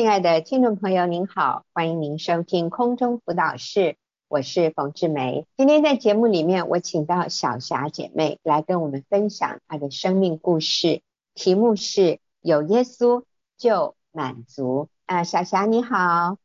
[0.00, 5.46] 亲爱的听众朋友，您好，欢迎您收听空中辅导室，我是冯志梅。
[5.58, 11.02] 今天在节目里面，我请到小霞姐妹来跟我们分享她的生命故事，
[11.34, 13.24] 题目是“有耶稣
[13.58, 14.88] 就满足”。
[15.04, 16.38] 啊、呃，小霞你好，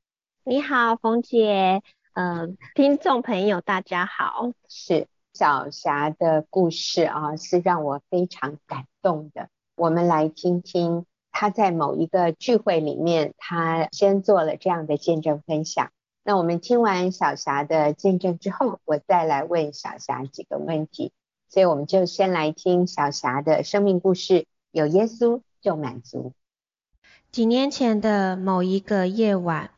[0.44, 1.82] 你好，冯姐，
[2.14, 4.50] 嗯、呃，听众朋友大家好。
[4.68, 9.48] 是小霞的故事啊，是让我非常感动的。
[9.78, 11.06] 我们来听听。
[11.38, 15.92] 他在某一个聚会里面，他先做了这样的见证分享。
[16.23, 21.12] 那我们听完小霞的见证之后，我再来问小霞几个问题。
[21.50, 26.32] 所以我们就先来听小霞的生命故事：有耶稣就满足。
[27.34, 29.72] 几年前的某一个夜晚，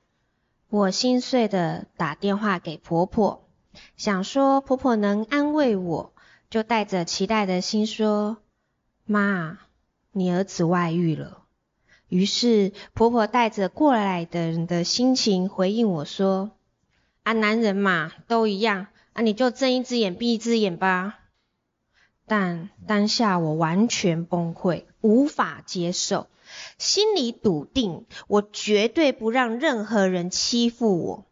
[0.69, 3.47] 我心碎的打电话给婆婆，
[3.95, 6.13] 想说婆婆能安慰我，
[6.51, 8.37] 就带着期待的心说
[9.05, 9.57] ：“妈，
[10.11, 11.45] 你儿子外遇了。”
[12.09, 16.51] 于是婆婆带着过来的人的心情回应我说
[17.23, 21.19] ：“啊，男人嘛，都一样，啊，你就睁一只眼闭一只眼吧。”
[22.25, 26.27] 但当下我完全崩溃，无法接受，
[26.77, 31.25] 心里笃定，我绝对不让任何人欺负我。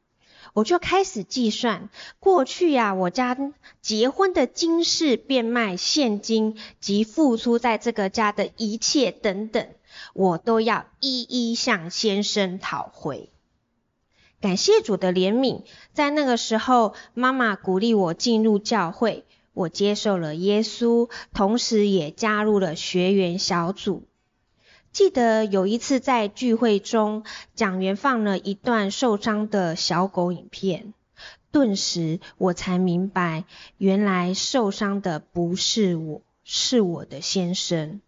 [0.54, 1.90] 我就开始计算，
[2.20, 3.38] 过去呀、我家
[3.82, 9.68] 结婚的金饰、变卖现金及付出在这个家的一切等等，
[10.14, 13.30] 我都要一一向先生讨回。
[14.42, 24.04] 感谢主的怜悯，在那个时候，妈妈鼓励我进入教会，我接受了耶稣，同时也加入了学员小组。
[24.92, 27.24] 记得有一次在聚会中，
[27.54, 30.94] 讲员放了一段受伤的小狗影片，
[31.52, 33.46] 顿时我才明白，
[33.78, 38.00] 原来受伤的不是我，是我的先生。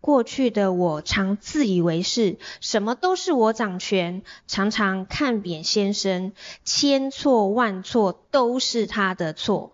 [0.00, 6.32] 过去的我常自以为是，什么都是我掌权，常常看扁先生，
[6.64, 9.72] 千错万错都是他的错。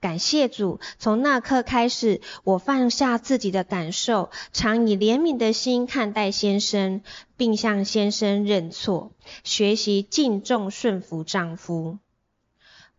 [0.00, 7.02] 感谢主，从那刻开始，我放下自己的感受，常以怜悯的心看待先生，
[7.36, 9.12] 并向先生认错，
[9.44, 11.98] 学习敬重顺服丈夫。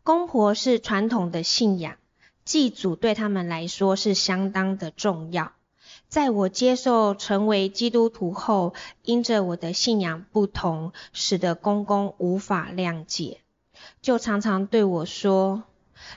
[0.03, 1.95] 公婆是传统的信仰，
[2.45, 5.53] 祭祖对他们来说是相当的重要。
[6.13, 13.39] 在我接受成为基督徒后，因着我的信仰不同，使得公公无法谅解，
[13.99, 15.63] 就常常对我说。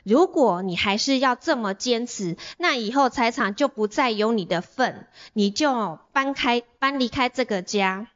[0.05, 8.09] 如果你还是要这么坚持，那以后财产就不再有你的份，你就搬开、搬离开这个家。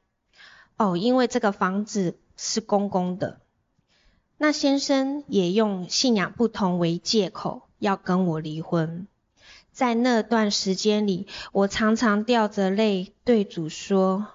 [0.76, 3.40] 哦，因为这个房子是公公的。
[4.36, 9.06] 那先生也用信仰不同为借口，要跟我离婚。
[9.80, 14.26] 在那段时间里，我常常掉着泪对主说：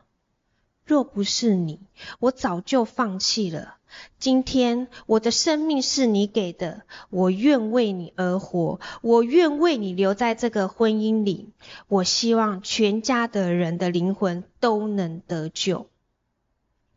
[0.83, 1.81] 若不是你，
[2.19, 3.75] 我早就放弃了。
[4.17, 11.51] 今天我的生命是你给的，我愿为你而活，我愿为你留在这个婚姻里。
[11.87, 15.87] 我希望全家的人的灵魂都能得救。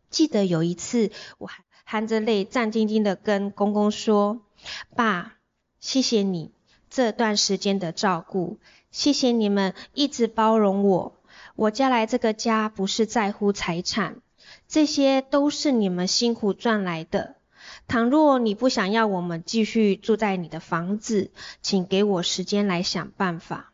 [0.08, 1.50] 记得有一次，我
[1.84, 4.40] 含着泪，战兢兢地跟公公说
[4.96, 5.34] ：“爸，
[5.80, 6.50] 谢谢你
[6.98, 8.58] 这段时间的照顾，
[8.90, 11.14] 谢谢你们一直包容我。
[11.54, 14.16] 我嫁来这个家不是在乎财产。”
[14.66, 17.36] 这些都是你们辛苦赚来的。
[17.86, 21.30] 倘若你不想要我们继续住在你的房子，
[21.62, 23.72] 请给我时间来想办法。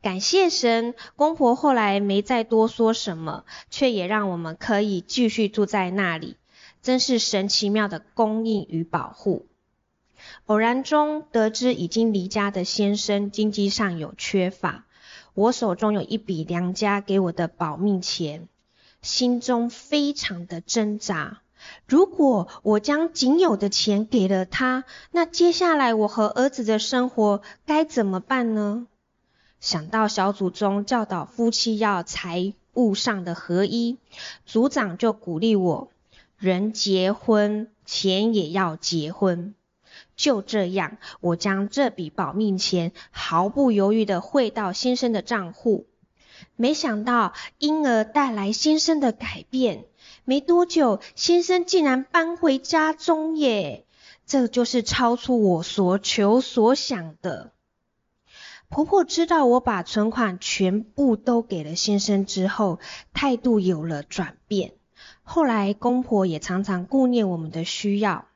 [0.00, 6.36] 感谢神，公婆后来没再多说什么，却也让我们可以继续住在那里，
[6.80, 9.46] 真是神奇妙的供应与保护。
[10.46, 14.84] 偶然中得知已经离家的先生经济上有缺乏，
[15.34, 18.48] 我手中有一笔娘家给我的保命钱。
[19.02, 21.40] 心中非常的挣扎。
[21.86, 28.86] 如果我将仅有的钱给了他，那接下来我和儿子的生活该怎么办呢？
[29.60, 33.98] 想到小组中教导夫妻要财务上的合一，
[34.46, 35.90] 组长就鼓励我：
[36.38, 39.54] 人结婚，钱也要结婚。
[40.20, 45.86] 就这样，我将这笔保命钱毫不犹豫地汇到先生的账户。
[46.56, 49.86] 没想到婴儿带来先生的改变，
[50.26, 53.86] 没多久，先生竟然搬回家中耶！
[54.26, 57.52] 这就是超出我所求所想的。
[58.68, 62.78] 婆婆知道我把存款全部都给了先生之后，
[63.14, 64.74] 态度有了转变。
[65.22, 68.26] 后来公婆也常常顾念我们的需要。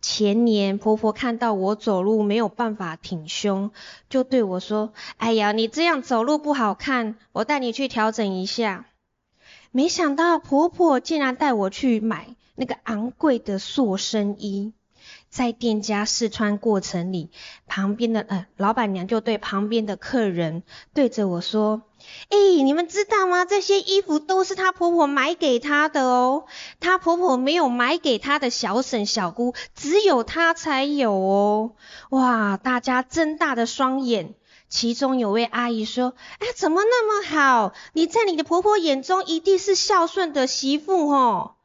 [0.00, 3.70] 前年婆婆看到我走路没有办法挺胸，
[4.08, 8.86] 就对我说：“哎呀，你这样走路不好看，我带你去调整一下。”
[9.72, 14.72] 没想到婆婆竟然带我去买那个昂贵的塑身衣。
[15.28, 17.30] 在店家试穿过程里，
[17.66, 21.82] 旁边的呃老板娘就对旁边的客人对着我说
[22.28, 23.44] ：“哎、你们知道吗？
[23.44, 26.44] 这些衣服都是她婆婆买给她的哦。
[26.78, 31.72] 她婆婆没有买给她的小婶小姑，只有她才有哦。”
[32.10, 34.34] 哇，大家睁大的双眼。
[34.68, 37.72] 其中有位阿姨说：“哎，怎么那么好？
[37.92, 41.56] 你在你的婆婆眼中一定是孝顺的媳妇哦。”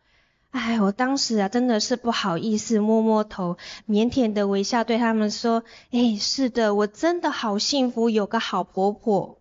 [0.49, 3.57] 哎，我当时啊，真的是不好意思，摸摸头，
[3.87, 9.37] 腼腆的微笑，对他们说：“哎，是的，我真的好幸福，有个好婆婆。”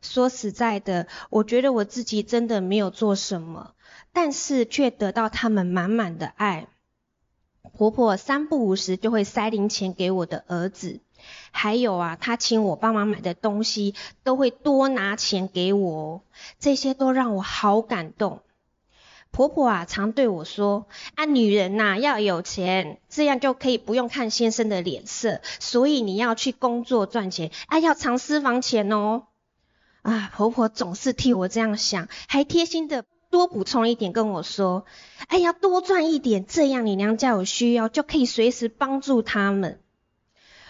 [0.00, 3.74] 说实在的，我觉得我自己真的没有做什么，
[4.12, 6.68] 但是却得到他们满满的爱。
[7.76, 11.00] 婆婆三不五时就会塞零钱给我的儿子，
[11.50, 16.22] 还有啊，她请我帮忙买的东西，都会多拿钱给我，
[16.58, 18.40] 这些都让我好感动。
[19.30, 25.42] 婆婆啊，常对我说：“啊，女人呐、啊，要有钱，这样就可以不用看先生的脸色。
[25.60, 29.24] 所以你要去工作赚钱，啊，要藏私房钱哦。”
[30.08, 34.86] 啊，婆婆总是替我这样想，还贴心的多补充一点跟我说
[35.28, 39.80] ：“哎，要多赚一点，这样你娘家有需要就可以随时帮助他们。”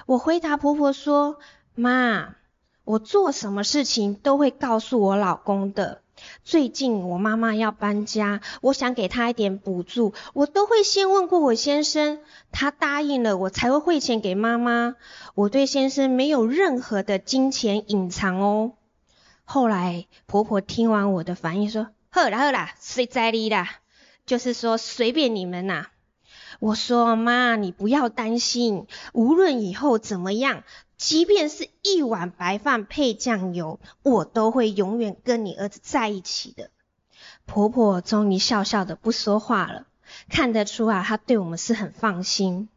[0.07, 1.39] 我回答婆婆说
[1.77, 2.35] ：“妈，
[2.83, 6.03] 我做什么事情都会告诉我老公的。”
[6.43, 12.19] 最近我妈妈要搬家，我想给她一点补助，我都会先问过我先生，
[12.51, 14.97] 他答应了，我才会汇钱给妈妈。
[15.37, 18.73] 我对先生没有任何的金钱隐藏哦。
[19.51, 23.67] 后来婆婆听完我的反应说：“好啦好啦，随在你啦，
[24.27, 25.87] 就是说随便你们呐。”
[26.61, 30.65] 我说：“妈，你不要担心，无论以后怎么样。”
[30.99, 36.71] 即便是一碗白饭配酱油，我都会永远跟你儿子在一起的。
[37.47, 39.87] 婆婆终于笑笑的不说话了，
[40.29, 42.69] 看得出啊，她对我们是很放心。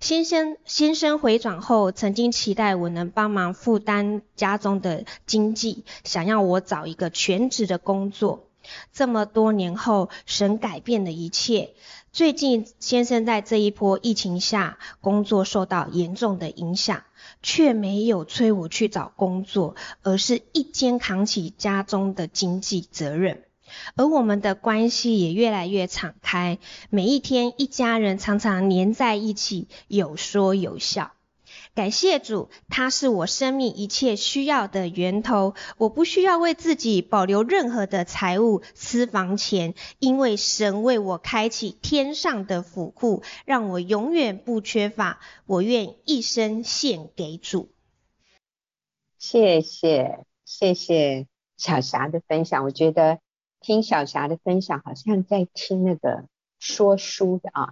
[0.00, 8.48] 先生先生回转后，曾经期待我能帮忙负担家中的经济，想要我找一个全职的工作。
[8.92, 11.74] 这么多年后，神改变了一切。
[12.12, 17.02] 最近先生在这一波疫情下，工作受到严重的影响。
[17.42, 23.44] 却没有催我去找工作，而是一肩扛起家中的经济责任，
[23.96, 26.58] 而我们的关系也越来越敞开，
[26.90, 31.12] 每一天一家人常常黏在一起，有说有笑。
[31.72, 35.54] 感谢主，他是我生命一切需要的源头。
[35.78, 45.20] 我不需要为自己保留任何的财物、私房钱，因为神为我开启天上的府库，让我永远不缺乏。
[45.46, 47.70] 我愿一生献给主。
[49.16, 52.64] 谢谢，谢谢小霞的分享。
[52.64, 53.20] 我觉得
[53.60, 56.24] 听小霞的分享，好像在听那个。
[56.62, 57.70] 说书的啊，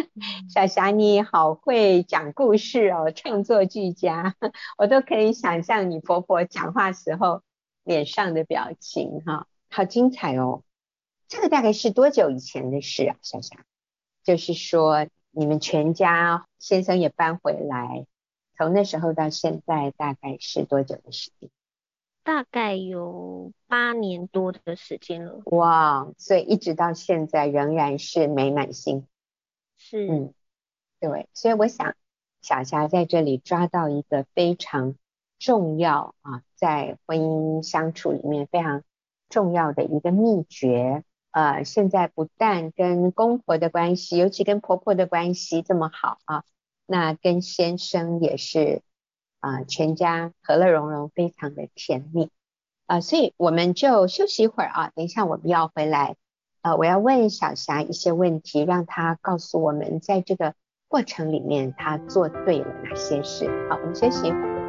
[0.48, 4.34] 小霞你好会讲故事哦，创作俱佳，
[4.78, 7.42] 我都可以想象你婆婆讲话时候
[7.84, 10.62] 脸上的表情哈，好精彩哦。
[11.28, 13.62] 这个大概是多久以前的事啊，小霞？
[14.24, 18.06] 就是说你们全家先生也搬回来，
[18.56, 21.50] 从那时候到现在大概是多久的时间？
[22.30, 25.40] 大概有八年多的时间了。
[25.46, 29.08] 哇，所以一直到现在仍然是美满幸福。
[29.76, 30.34] 是，嗯，
[31.00, 31.96] 对，所以我想
[32.40, 34.94] 小霞在这里抓到一个非常
[35.40, 38.84] 重要啊，在婚姻相处里面非常
[39.28, 41.02] 重要的一个秘诀。
[41.32, 46.44] 呃，现在不但跟公婆的关系，尤其跟婆婆的关系这么好啊，
[46.86, 48.82] 那跟先生也是。
[49.40, 52.30] 啊、全家和乐融融，非常的甜蜜
[52.86, 56.16] 啊、所以我们就休息一会儿啊，等一下我们要回来，
[56.62, 60.54] 呃，我要问小霞一些问题，让她告诉我们，在这个
[60.88, 63.46] 过程里面她做对了哪些事。
[63.68, 64.59] 好，我们休息一会儿。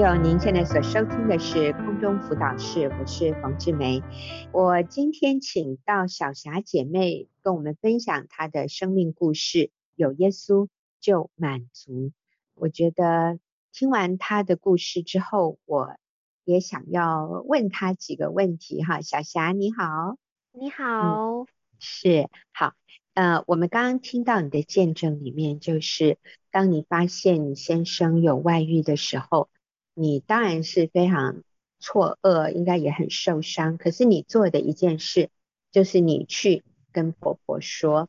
[0.00, 4.02] 您现在所收听的是空中辅导室，我是冯志梅。
[4.50, 10.68] 我今天请到小霞姐妹跟我们分享她的生命故事，有耶稣
[11.00, 12.12] 就满足。
[12.54, 13.38] 我觉得
[13.72, 15.94] 听完她的故事之后，我
[16.44, 19.02] 也想要问她几个问题哈。
[19.02, 20.16] 小霞你好，
[20.50, 21.46] 你好，嗯、
[21.78, 22.72] 是好。
[23.12, 26.16] 呃，我们刚刚听到你的见证里面，就是
[26.50, 29.50] 当你发现你先生有外遇的时候。
[30.00, 31.42] 你当然是非常
[31.78, 33.76] 错愕，应该也很受伤。
[33.76, 35.28] 可是你做的一件事，
[35.70, 38.08] 就是你去跟婆婆说。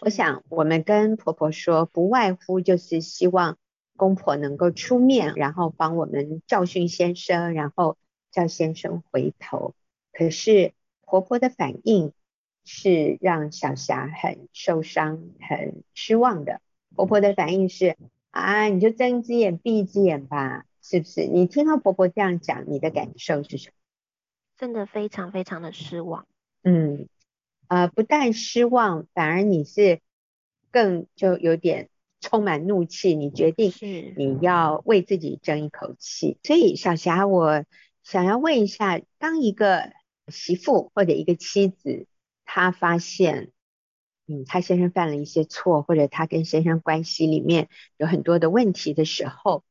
[0.00, 3.56] 我想我们跟婆婆说，不外乎就是希望
[3.96, 7.96] 公婆能够出面，然后帮我们教训先生，然后
[8.32, 9.76] 叫先生回头。
[10.12, 12.12] 可是婆婆的反应
[12.64, 16.60] 是让小霞很受伤、很失望的。
[16.96, 17.96] 婆婆的反应是。
[18.32, 21.28] 啊，你就睁一只眼闭一只眼吧，是不是？
[21.28, 23.74] 你听到婆婆这样讲，你的感受是什么？
[24.58, 26.26] 真的非常非常的失望。
[26.64, 27.08] 嗯，
[27.68, 30.00] 呃，不但失望，反而你是
[30.72, 33.14] 更就有点充满怒气。
[33.14, 36.38] 你决定是你要为自己争一口气。
[36.42, 37.64] 所以小霞，我
[38.02, 39.92] 想要问一下，当一个
[40.26, 42.08] 媳妇或者一个妻子，
[42.44, 43.52] 她发现。
[44.26, 49.64] 嗯，她先生犯了一些错，或者她跟先生关系里面有很多的问题的时候，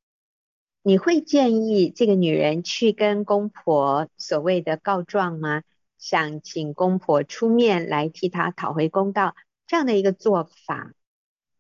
[0.82, 5.64] 你会建议这个女人去跟公婆所谓的告状吗？
[5.98, 9.36] 想请公婆出面来替她讨回公道，
[9.68, 10.94] 这样的一个做法，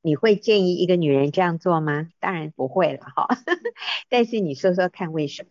[0.01, 2.07] 你会建议一个女人这样做吗？
[2.19, 3.27] 当然不会了哈，
[4.07, 5.49] 但是你说说看为什么？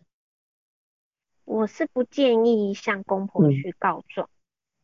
[1.45, 4.29] 我是不建议向公婆去告状。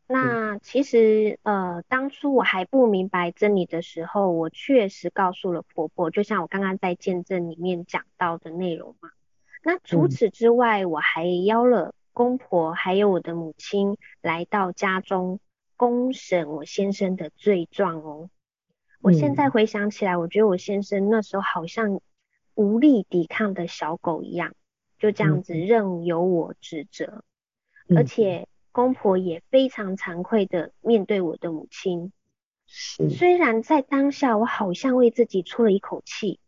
[0.08, 9.10] 嗯那其实，呃，当初我还不明白真理的时候，我确实告诉了婆婆，就像我刚刚在见证里面讲到的内容嘛。
[9.64, 15.40] 那除此之外，我还邀了公婆还有我的母亲来到家中
[15.76, 18.30] 公审我先生的罪状哦。
[19.02, 22.00] 我现在回想起来，我觉得我先生那时候好像
[22.54, 24.54] 无力抵抗的小狗一样，
[25.00, 27.24] 就这样子任由我指责，
[27.96, 28.48] 而且。
[28.76, 32.12] 公婆也非常惭愧的面对我的母亲，
[32.68, 33.10] 是。
[33.10, 36.42] 虽然在当下我好像为自己出了一口气，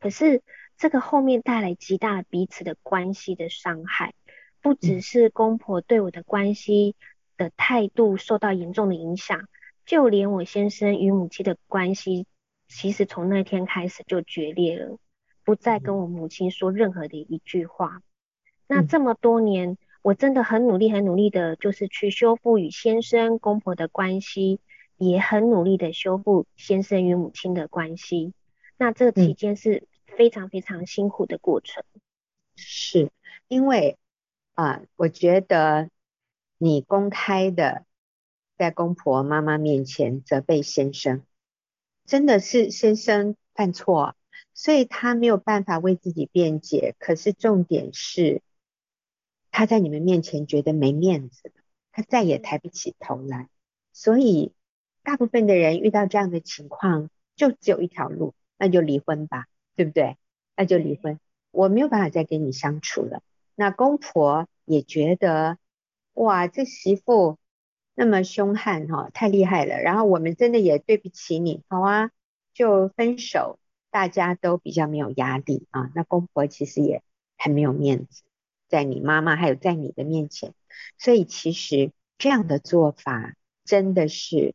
[0.00, 0.42] 可是
[0.78, 4.14] 这个后面带来极大的彼此的关系的伤害，
[4.62, 6.96] 不只是公婆对我的关系
[7.36, 9.46] 的态度受到严重的影响，
[9.84, 12.26] 就连我先生与母亲的关系，
[12.68, 14.96] 其实从那天开始就决裂了，
[15.44, 18.00] 不再跟我母亲说任何的一句话。
[18.66, 19.76] 那这么多年。
[20.06, 24.60] 我真的很努力，很努力的，就是去修复与先生、公婆的关系，
[24.98, 28.32] 也很努力的修复先生与母亲的关系。
[28.76, 31.82] 那这个期间是非常非常辛苦的过程。
[31.92, 31.98] 嗯、
[32.54, 33.10] 是
[33.48, 33.98] 因为
[34.54, 35.90] 啊，我觉得
[36.56, 37.84] 你公开的
[38.56, 41.24] 在公婆妈妈面前责备先生，
[42.04, 44.14] 真的是先生犯错，
[44.54, 46.94] 所以他没有办法为自己辩解。
[47.00, 48.40] 可是重点是。
[49.50, 51.52] 他在你们面前觉得没面子，
[51.92, 53.48] 他再也抬不起头来，
[53.92, 54.52] 所以
[55.02, 60.16] 大部分的人遇到这样的情况，就只有一条路，那就离婚吧，对不对？
[60.56, 63.22] 那就离婚，我没有办法再跟你相处了。
[63.54, 65.58] 那公婆也觉得，
[66.14, 67.38] 哇，这媳妇
[67.94, 69.80] 那么凶悍哈，太厉害了。
[69.80, 72.10] 然后我们真的也对不起你，好啊，
[72.52, 73.58] 就分手，
[73.90, 75.90] 大家都比较没有压力啊。
[75.94, 77.02] 那公婆其实也
[77.38, 78.22] 很没有面子。
[78.68, 80.54] 在你妈妈还有在你的面前，
[80.98, 84.54] 所以其实这样的做法真的是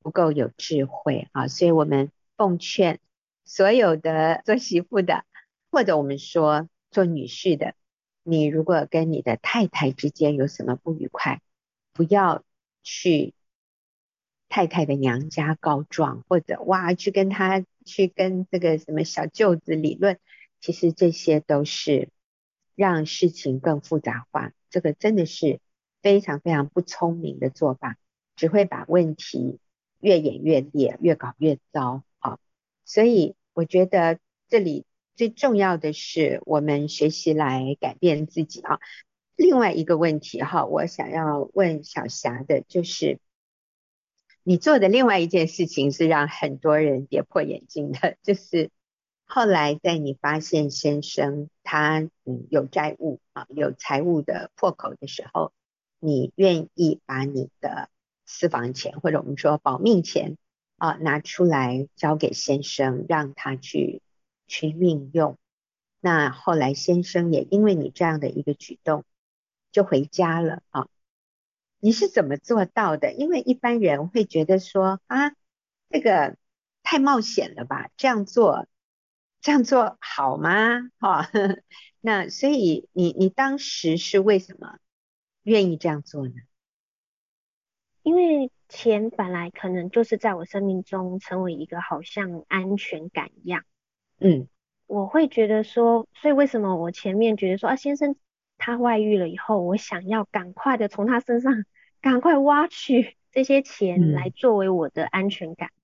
[0.00, 1.48] 不够有智慧啊！
[1.48, 3.00] 所以我们奉劝
[3.44, 5.24] 所有的做媳妇的，
[5.70, 7.74] 或者我们说做女婿的，
[8.22, 11.40] 你如果跟你的太太之间有什么不愉快，
[11.94, 12.44] 不要
[12.82, 13.34] 去
[14.50, 20.18] 太太的娘家告状，或者哇去跟他去跟这个什么小舅子理论，
[20.60, 22.10] 其实这些都是。
[22.78, 25.58] 让事情更复杂化，这个真的是
[26.00, 27.98] 非常非常不聪明的做法，
[28.36, 29.58] 只会把问题
[29.98, 32.38] 越演越烈，越搞越糟啊！
[32.84, 38.78] 所以我觉得这里最重要的是我们学习来改变自己啊。
[39.34, 43.18] 另外一个问题哈，我想要问小霞的就是，
[44.44, 48.70] 你做的另外一件事情是让很多人跌破眼镜的， 就是。
[49.30, 55.52] 后来在你发现先生他嗯有债务啊，有财务的破口的时候，
[56.00, 57.90] 你愿意把你的
[58.24, 60.38] 私房钱或者我们说保命钱
[60.78, 64.00] 啊拿出来交给先生，让他去
[64.46, 65.36] 去运用。
[66.00, 69.04] 那后来先生也因为你这样的一个举动
[69.70, 70.88] 就回家了啊。
[71.80, 73.12] 你是怎么做到的？
[73.12, 75.34] 因为一般人会觉得说啊，
[75.90, 76.36] 这个
[76.82, 78.66] 太冒险了吧，这样做。
[79.48, 80.90] 这样做好吗？
[80.98, 81.26] 哈、哦，
[82.02, 84.76] 那所以你你当时是为什么
[85.42, 86.34] 愿意这样做呢？
[88.02, 93.64] 因为钱本来可能就是在我生命中成为一个好像安全感一样。
[94.20, 94.48] 嗯，
[94.86, 98.16] 我会觉得说，所以为什么我前面觉得说啊，先生
[98.58, 101.64] 他外遇了以后，我想要赶快的从他身上
[102.02, 105.70] 赶快挖取这些钱来作为我的安全感。
[105.70, 105.77] 嗯、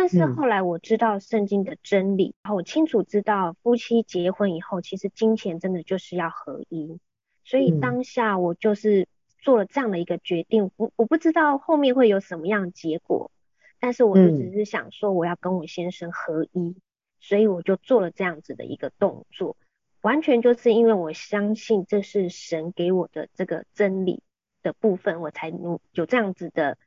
[0.00, 6.98] 但是后来我知道圣经的真理，然后我清楚知道夫妻结婚以后，其实金钱真的就是要合一。
[7.44, 9.06] 所以当下我就是
[9.40, 13.30] 做了这样的一个决定，我我不知道后面会有什么样的结果，
[13.78, 16.74] 但是我就只是想说我要跟我先生合一，
[17.20, 19.58] 所以我就做了这样子的一个动作。
[20.00, 24.22] 完全就是因为我相信这是神给我的这个真理
[24.62, 25.50] 的部分，我才
[25.92, 26.78] 有这样子的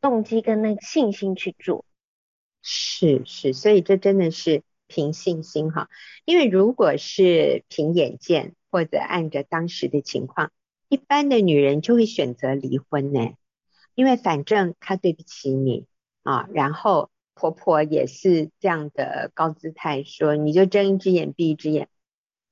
[0.00, 1.84] 动机跟那个信心去做。
[2.62, 5.88] 是是，所以这真的是凭信心哈。
[6.24, 10.52] 因为如果是凭眼见或者按着当时的情况，
[10.88, 13.32] 一般的女人就会选择离婚呢。
[13.94, 15.86] 因为反正她对不起你
[16.22, 21.88] 啊，然后婆婆也是这样的高姿态说，你就睁一只眼闭一只眼。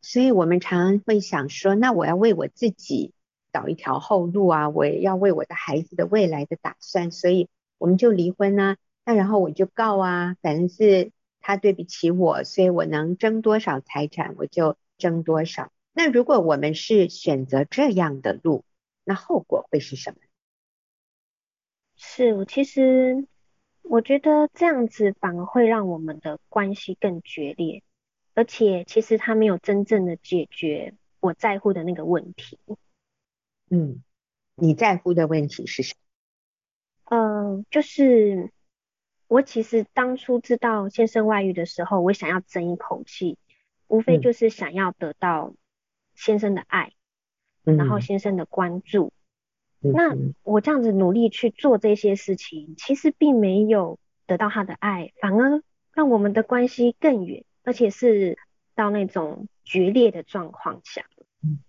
[0.03, 3.13] 所以我们常常会想说，那我要为我自己
[3.53, 7.49] 找一条后路啊，我也要为我的孩子的未来的打算，所以
[7.79, 8.77] 我们就离婚啊。
[9.11, 15.73] 那然后我就告啊，反正是他对不起我，所以我能争多少财产我就争多少。
[15.93, 18.65] 那如果我们是选择这样的路，
[19.03, 20.19] 那后果会是什么？
[21.97, 23.27] 是我，其实
[23.83, 27.83] 我觉得这样子反而会让我们的关系更决裂。
[28.35, 32.61] 而且其实他没有真正的解决我在乎的那个问题。
[33.71, 34.05] 嗯，
[34.55, 37.17] 你在乎的问题是什么？
[37.17, 38.53] 呃，就是
[39.31, 43.39] 我其实当初知道先生外遇的时候，我想要争一口气，
[43.87, 45.55] 无非就是想要得到
[46.17, 46.95] 先生的爱，
[47.65, 49.13] 嗯、然后先生的关注。
[49.83, 55.63] 嗯、那我这样子努力去做这些事情，其实并没有得到他的爱，反而
[55.95, 57.45] 让我们的关系更远。
[57.63, 58.39] 而且是
[58.75, 61.05] 到那种决裂的状况下。
[61.43, 61.61] 嗯，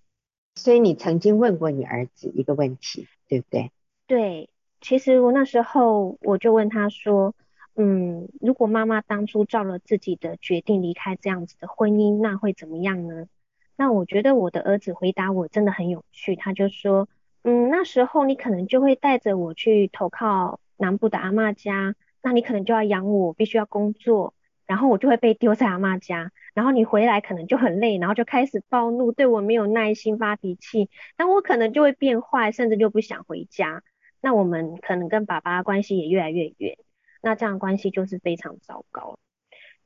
[0.55, 3.71] 所以你曾经问过你儿子一个问题，对不对？
[4.07, 4.49] 对，
[4.79, 7.35] 其实我那时候我就问他说，
[7.75, 13.27] 嗯，如果妈妈当初照了自己的决定离开这样子的婚姻，那会怎么样呢？
[13.75, 17.07] 那我觉得我的儿子回答我真的很有趣，他就说，
[17.43, 24.33] 嗯，那时候你可能就会带着我去投靠南部的阿嬷家，那你可能就要养我，必须要工作。
[24.67, 33.83] 然后我就会被丢在阿嬷家，然后你回来可能就很累，然后就开始暴怒，对我没有耐心，发脾气，那我可能就会变坏，甚至就不想回家。
[34.21, 36.77] 那我们可能跟爸爸关系也越来越远，
[37.21, 39.19] 那这样关系就是非常糟糕。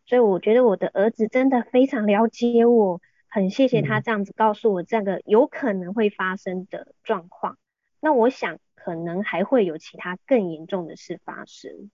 [0.06, 7.58] 所以我觉得我的儿子真的非常了解我，很谢谢他这样子告诉我这个有可能会发生的状况。
[8.00, 11.92] 那我想可能还会有其他更严重的事发生，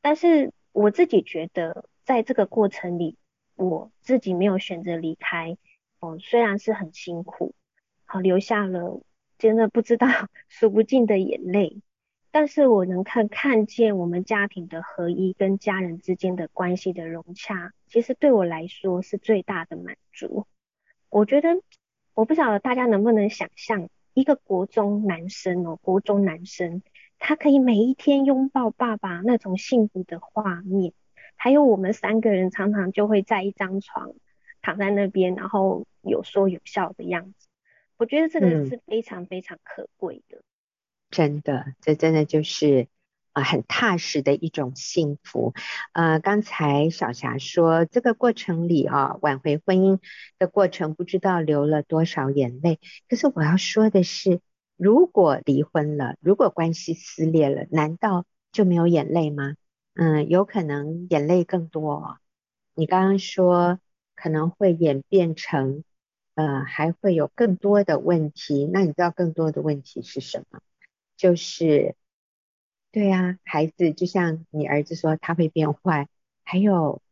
[0.00, 1.88] 但是我自己觉得。
[2.06, 3.16] 在这个过程里，
[3.56, 5.56] 我自己没有选择离开，
[6.00, 7.54] 哦，虽然是很辛苦，
[8.04, 9.00] 好，留下了
[9.38, 10.06] 真的不知道
[10.50, 11.80] 数不尽的眼泪，
[12.34, 20.44] 但是我能看看见我们家庭的合一跟家人之间的关系的融洽，其实对我来说是最大的满足。
[21.10, 21.62] 我觉得，
[22.12, 26.82] 我不晓得大家能不能想象，一个国中男生哦，国中男生，
[27.20, 30.92] 他可以每一天拥抱爸爸那种幸福的画面。
[31.36, 34.12] 还有我们三个人常常就会在一张床
[34.60, 37.46] 躺在那边，然后有说有笑的样子。
[37.96, 40.38] 我觉得这个是非常非常可贵的。
[40.38, 40.42] 嗯，
[41.14, 42.88] 真的，这真的就是
[43.32, 45.54] 啊很踏实的一种幸福。
[45.92, 50.00] 呃，刚才小霞说这个过程里啊，挽回婚姻
[50.40, 52.80] 的过程不知道流了多少眼泪。
[53.08, 54.40] 可是我要说的是，
[54.76, 59.54] 如果离婚了，如果关系撕裂了，难道就没有眼泪吗？
[59.94, 62.16] 嗯，有可能眼泪更多哦。
[62.74, 63.78] 你刚刚说
[64.16, 65.84] 可能会演变成，
[66.34, 68.68] 呃，还会有更多的问题。
[68.72, 70.58] 那你知道更多的问题是什么？
[71.16, 71.94] 就是，
[72.92, 76.08] 对呀，孩子就像你儿子说他会变坏，
[76.42, 77.02] 还有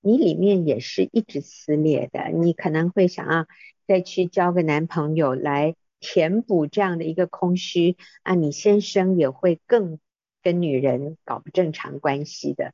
[0.00, 2.28] 你里面也是一直撕裂的。
[2.30, 3.46] 你可能会想要
[3.86, 9.98] 再去交个男朋友来填补这样的一个空虚啊，你先生也会更。
[10.44, 12.72] 跟女人搞不正常关系的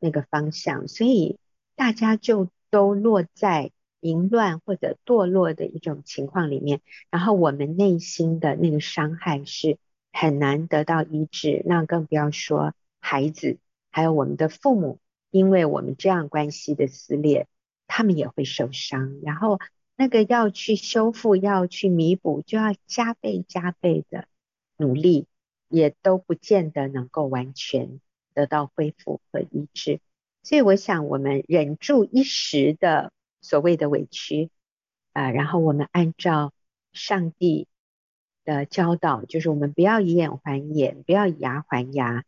[0.00, 1.38] 那个方向，所以
[1.76, 3.70] 大家就都落在
[4.00, 6.80] 淫乱或者堕落的一种情况里面，
[7.12, 9.78] 然后我们内心的那个伤害是
[10.14, 13.58] 很难得到医治，那更不要说孩子，
[13.90, 14.98] 还有我们的父母，
[15.30, 17.48] 因为我们这样关系的撕裂，
[17.86, 19.60] 他们也会受伤，然后
[19.96, 24.26] 那个要去修复、要去弥补，就要加倍加倍的
[24.78, 25.26] 努力。
[25.70, 28.00] 也都不见得能够完全
[28.32, 29.98] 得到恢复和医治，
[30.44, 34.50] 所以我想我们忍住一时的所谓的委屈
[35.14, 36.52] 啊，然后我们按照
[36.92, 37.66] 上帝
[38.44, 42.24] 的教导，就是我们不要以眼还眼，不要以牙还牙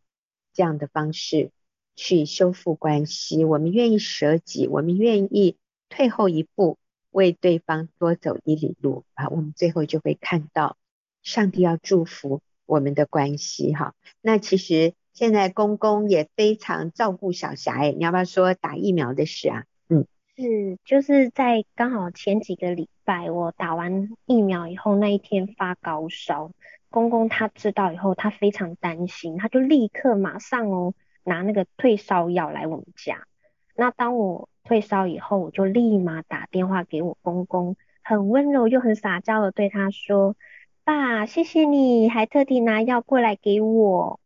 [0.53, 1.51] 这样的方式
[1.95, 3.45] 去修复关系。
[3.45, 5.57] 我们愿意舍己，我们愿意
[5.89, 6.79] 退后一步，
[7.11, 10.77] 为对方多走一里路啊，我们最后就会看到
[11.23, 13.95] 上帝要祝福我们的关系哈。
[14.21, 19.65] 那其实现在公公也非常照顾小霞哎，你要不要说打疫苗的事啊？
[19.89, 26.51] 嗯，是就是在刚好前几个礼拜我打完疫苗以后，那一天发高烧，
[26.91, 30.93] 公公他知道以后，他非常担心，他就立刻马上哦
[31.25, 33.27] 拿那个退烧药来我们家。
[33.75, 40.37] 那当我退烧以后，我就立马打电话给我公公，很温柔又很撒娇的对他说
[40.85, 44.21] ：“爸，谢谢你，还特地拿药过来给我。”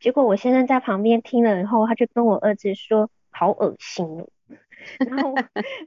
[0.00, 4.28] 结果我先生在旁边听了以后，他就跟我儿子说：“好恶心哦。”
[4.98, 5.34] 然后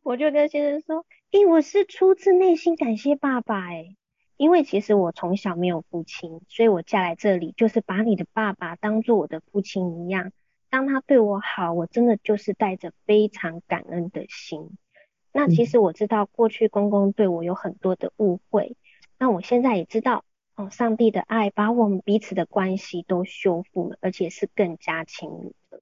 [0.03, 3.95] 我就跟先生说：“诶，我是出自内心感谢爸爸诶，
[4.38, 10.32] 因为其实我从小没有父亲，所以我嫁来这里就是把你的爸爸当做我的父亲一样。
[10.69, 14.77] 当他对我好，我真的就是带着非常感恩的心。
[15.32, 18.75] 那其实我知道过去公公对我有很多的误会，
[19.17, 20.25] 那我现在也知道。”
[20.56, 25.82] 哦，上帝的爱把我们彼此的关系都修复了，而且是更加亲密的。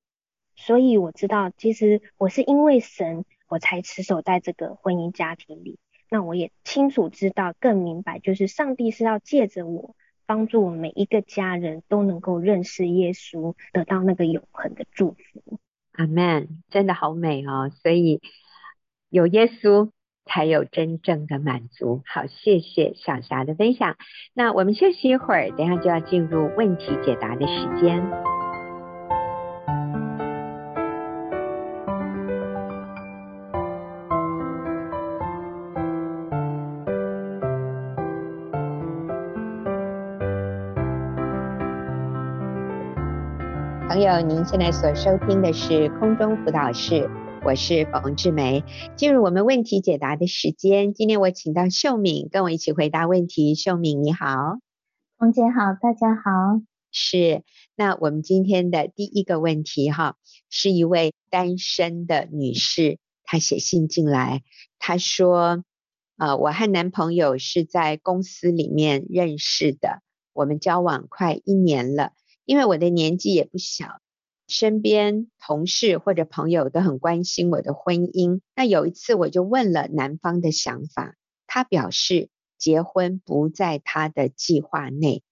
[0.66, 5.80] 所以我知道，其实我是因为神，我才持守在这个婚姻家庭里。
[6.10, 9.96] 那我也清楚知道，更明白，就是上帝是要借着我，
[10.26, 15.60] 帮助我每一个家人都能够认识耶稣，得到那个永恒的祝福。
[15.94, 17.72] 阿门，真的好美哦。
[17.82, 18.22] 所以
[19.10, 19.90] 有耶稣。
[20.24, 22.04] 才有真正的满足。
[22.06, 23.98] 好，谢谢小霞的分享。
[24.34, 28.31] 那我们休息一会儿，等下就要进入问题解答的时间。
[44.02, 47.08] 友，您现在所收听的是空中辅导室。
[47.46, 48.64] 我是冯志梅，
[48.96, 50.96] 进入我们问题解答的时间。
[50.96, 53.54] 今天我请到秀敏跟我一起回答问题。
[53.54, 54.58] 秀敏你好，
[55.20, 56.62] 冯姐好，大家好。
[56.92, 57.44] 是，
[57.76, 60.16] 那我们今天的第一个问题哈，
[60.50, 64.42] 是一位单身的女士，她写信进来，
[64.80, 65.64] 她说，
[66.18, 70.02] 呃，我和男朋友是在公司里面认识的，
[70.34, 72.14] 我们交往快一年了，
[72.52, 74.02] 因为我的年纪也不小。
[74.46, 78.42] 身边同事或者朋友都很关心我的婚姻。
[78.54, 81.16] 那有一次我就问了男方的想法，
[81.48, 85.24] 他表示结婚不在他的计划内，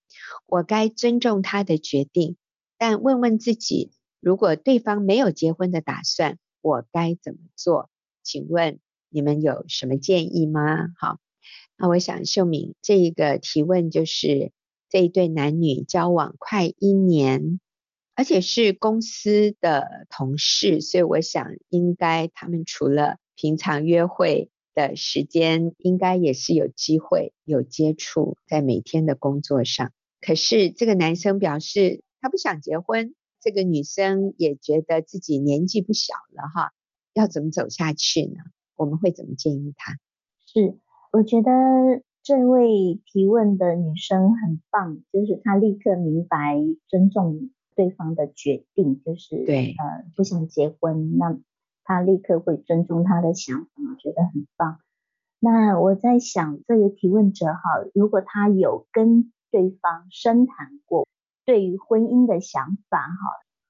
[0.45, 2.37] 我该尊重他的决定，
[2.77, 7.89] 但问问自己，如果对方没有结婚的打算，我该怎么做？
[8.23, 8.79] 请问
[9.09, 10.87] 你们有什么建议吗？
[10.97, 11.19] 好，
[11.75, 14.53] 那我想秀敏这一个提问就是
[14.89, 17.59] 这一对男女交往快一年。
[18.15, 29.93] 而且是公司的同事，所以我想应该他们除了平常约会的时间，应该也是有机会有接触在每天的工作上。
[30.19, 36.73] 可是这个男生表示他不想结婚，这个女生也觉得自己年纪不小了哈，
[37.13, 38.43] 要怎么走下去呢？
[38.75, 39.93] 我们会怎么建议他？
[40.45, 40.77] 是，
[41.13, 41.51] 我觉得
[42.29, 47.49] 这位提问的女生很棒，就是她立刻明白尊重。
[47.75, 51.39] 对方的决定就是对，呃，不想结婚，那
[51.85, 54.79] 她立刻会尊重他的想法，我觉得很棒。
[55.39, 57.61] 那我在想，这个提问者哈，
[57.95, 61.07] 如果他有跟对方深谈过
[61.45, 63.15] 对于婚姻的想法哈，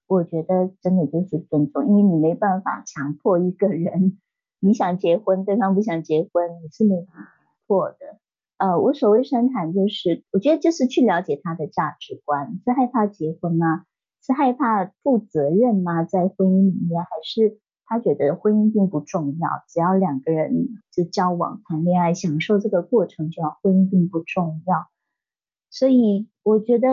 [0.07, 4.17] 我觉得真的就是尊重，因为你没办法强迫一个人，
[4.59, 7.31] 你想结婚，对方不想结婚，你是没办法
[7.67, 8.19] 迫的。
[8.59, 13.85] 呃，我所谓深谈就是，我觉得就是去了解他的价值观，是害怕结婚吗？
[14.21, 16.03] 是害怕负责任吗？
[16.03, 24.89] 在婚姻里面，还是他觉得婚姻并不重要，只要两个人就交往、谈恋爱、享受这个过程就好，婚姻并不重要。
[25.69, 26.89] 所以我觉得，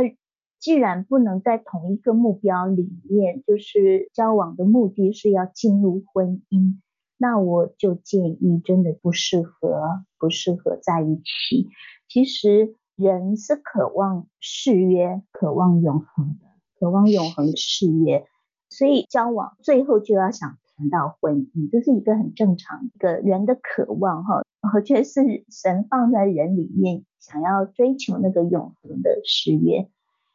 [0.60, 6.76] 既然不能在同一个目标里面，就是交往的目的是要进入婚姻，
[7.18, 11.68] 那我就建议真的不适合，不适合在一起。
[12.08, 16.46] 其实人是渴望誓约、渴望永恒的。
[16.78, 18.26] 渴望永恒的誓约，
[18.68, 24.42] 所以交往最后就要想谈到婚姻，这是一个很正常一个人的渴望哈。
[24.74, 29.88] 我觉得是神放在人里面，想要追求那个永恒的誓约。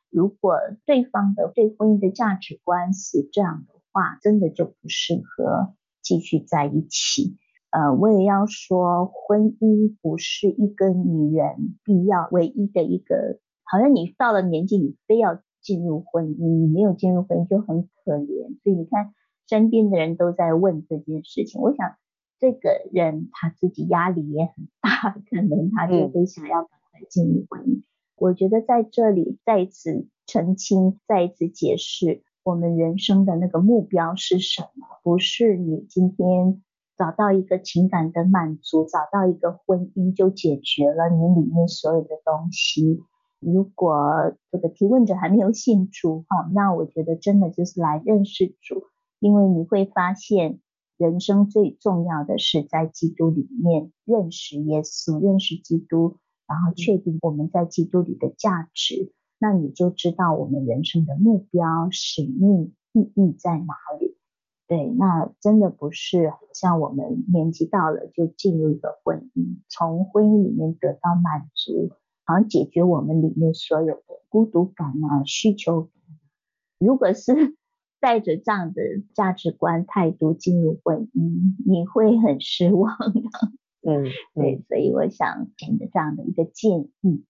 [0.09, 7.37] 如果对方的对婚姻的价值观是这样的话，真的就不适合继续在一起。
[7.69, 18.59] 呃，我也要说，婚姻不是一个女人必要唯一的一个，好像你到了年纪，你非要进入婚姻，你没有进入婚姻就很可怜。
[18.61, 19.13] 所以你看，
[19.47, 21.95] 身边的人都在问这件事情，我想
[22.39, 27.83] 这个人他自己压力也很大，可能他就会想要赶快进入婚姻。
[28.17, 34.87] 我觉得在这里再一次澄清，再一次解释，我们人生的那个目标是什么？
[35.03, 36.61] 不是你今天。
[36.97, 43.01] 找到一个情感的满足，找到一个婚姻就解决了你里面所有的东西。
[43.39, 48.83] 如果这个提问者还没有信主哈，那我觉得真的就是来认识主，
[49.19, 50.59] 因为你会发现
[50.95, 64.15] 人生最重要的是在基督里面认识耶稣，认识基督，然后确定我们在基督里的价值，那你就知道我们人生的目标、使命、意义在哪里。
[64.67, 71.89] 对，那真的不是像我们年纪到了就进入一个婚姻，从婚姻里面得到满足，
[72.23, 75.91] 好像解决我们里面所有的孤独感啊、需求感。
[76.77, 77.33] 如果是
[77.99, 78.81] 带着这样的
[79.13, 83.21] 价值观态度进入婚姻，你会很失望的。
[83.81, 87.25] 嗯，对，所以我想给的这样的一个建议。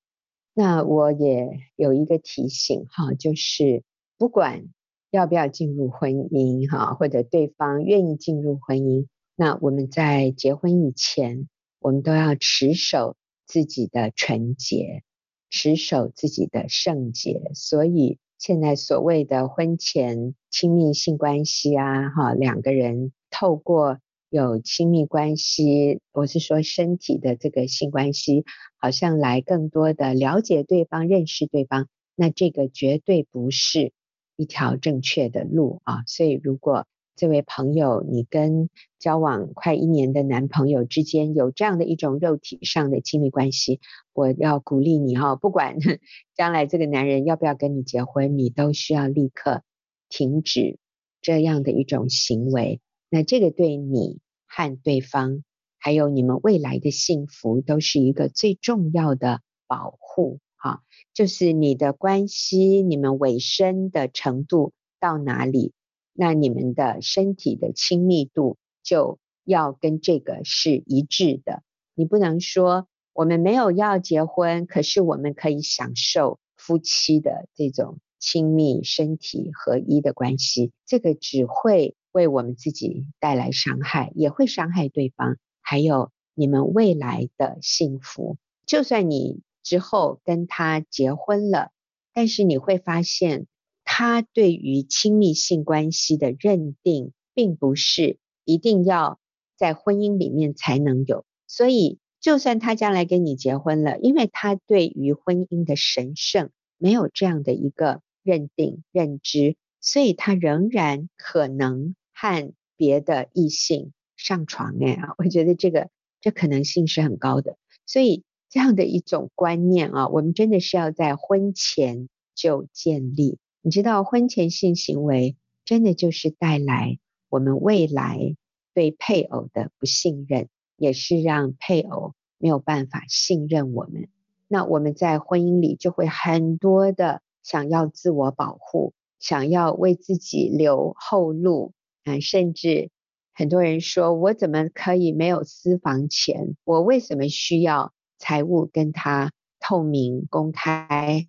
[0.54, 3.84] 那我也有一个提醒哈，就是
[4.18, 4.66] 不管。
[5.12, 11.50] 要不要进入婚姻哈，或者对方愿意进入婚姻，那我们在结婚以前，
[11.82, 15.04] 我们都要持守自己的纯洁，
[15.50, 17.42] 持守自己的圣洁。
[17.56, 24.00] 所以现在所谓的婚前亲密性关系啊，哈，两个人透过
[24.32, 28.46] 有亲密关系，我是说身体的这个性关系，
[28.78, 33.91] 好像来更多的了解对方、认识对方，那这个绝对不是。
[34.38, 43.82] 一条正确的路啊，所以如果这位朋友你跟交往快一年的男朋友之间有这样的一种肉体上的亲密关系，
[44.13, 45.76] 我要鼓励你哈，不管
[46.36, 49.62] 将来这个男人要不要跟你结婚，你都需要立刻
[50.08, 50.80] 停止
[51.22, 52.80] 这样的一种行为。
[53.13, 55.43] 那这个对你和对方，
[55.78, 60.39] 还有你们未来的幸福，都是一个最重要的保护。
[60.56, 60.80] 好，
[61.13, 65.74] 就是你的关系，你们委身的程度到哪里，
[66.13, 71.63] 那你们的身体的亲密度就要跟这个是一致的。
[71.95, 88.38] 你不能说我们没有要结婚，可是我们可以享受夫妻的这种亲密身体合一的关系，这个只会为我们自己带来伤害，也会伤害对方，还有你们未来的幸福。
[88.65, 89.41] 就算你。
[89.63, 91.69] 之后跟他结婚了，
[92.13, 93.45] 但是你会发现，
[93.84, 99.19] 他对于亲密性关系的认定，并不是一定要
[99.56, 101.26] 在婚姻里面才能有。
[101.45, 114.76] 所以，就算他将来跟你结婚了，因为他对于婚姻的神圣没有这样的一个认定认知，所以他仍然可能和别的异性上床。
[114.80, 117.58] 哎啊，我觉得这个这可能性是很高的，
[117.88, 118.24] 所以。
[118.54, 123.40] 这样的一种观念啊，我们真的是要在婚前就建立。
[123.62, 128.36] 你知道，婚前性行为真的就是带来我们未来
[128.74, 134.10] 对配偶的不信任，也是让配偶没有办法信任我们。
[134.50, 141.72] 那我们在婚姻里就会很多的想要自我保护，想要为自己留后路，
[142.04, 142.90] 啊，甚至
[143.34, 146.56] 很多人说，我怎么可以没有私房钱？
[146.64, 147.94] 我为什么需要？
[148.24, 151.28] 财务跟他透明公开，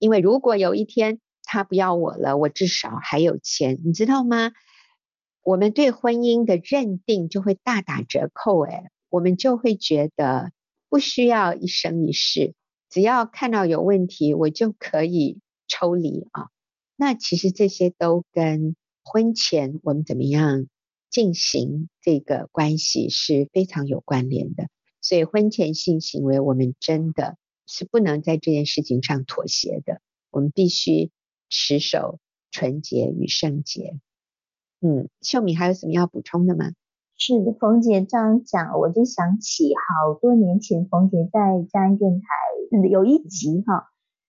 [0.00, 4.50] 因为如果有一天他不要我了，我至少还有钱，你知道吗？
[5.44, 10.50] 我们对婚姻的认定就会大打折扣，诶，我们就会觉得
[10.88, 12.54] 不需要一生一世，
[12.90, 15.38] 只要看到有问题，我就可以
[15.68, 16.48] 抽离啊。
[16.96, 18.74] 那其实这些都跟
[19.08, 20.66] 婚前我们怎么样
[21.08, 24.66] 进行这个关系是非常有关联的。
[25.00, 30.00] 所以婚前性行为，我们真的是不能在这件事情上妥协的。
[30.30, 31.12] 我们必须
[31.48, 32.18] 持守
[32.50, 33.96] 纯洁与圣洁。
[34.80, 36.72] 嗯，秀敏还有什么要补充的吗？
[37.16, 42.26] 是的，冯姐这样讲，我就想起好多年前冯姐在佳音电台
[42.90, 43.88] 有一集哈，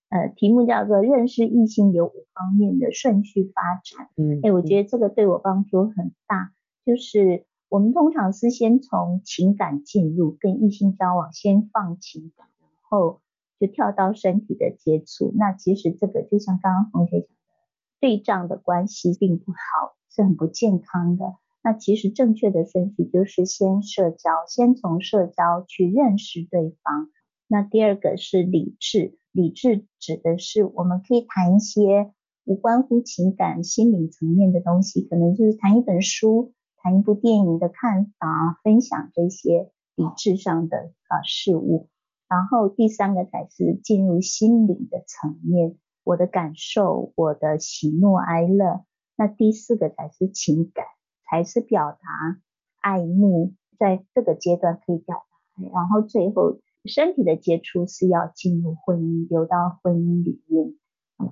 [0.10, 4.08] 呃，题目叫做《认识异性有五方面的顺序发展》。
[4.16, 6.54] 嗯，哎，我觉得这个对我帮助很大，
[6.86, 7.46] 就是。
[7.70, 13.20] 我们通常是先从情感进入，跟异性交往，先放情感，然后
[13.60, 15.34] 就跳到身体的接触。
[15.36, 17.36] 那其实这个就像刚刚冯姐讲的，
[18.00, 21.26] 对仗的关系并不好，是很不健康的。
[21.62, 27.10] 那其实正确的顺序就是先社交，先从社交去认识对方。
[27.48, 32.12] 那第二个是理智，理智指的是我们可以谈一些
[32.44, 41.90] 无关乎情感、心理层面的东西，可能就是谈一本书、谈一部电影的看法，分享这些理智上的啊事物。
[42.30, 48.84] 然后第三个才是进入心理的层面，我的感受，我的喜怒哀乐。
[49.16, 50.86] 那第四个才是情感，
[51.30, 52.42] 才是表达
[52.82, 55.70] 爱慕，在这个阶段可以表达。
[55.74, 60.74] 然后最后身体的接触是要进入婚姻，流到婚姻里面，